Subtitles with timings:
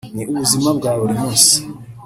[0.15, 1.53] ni ubuzima bwa buri munsi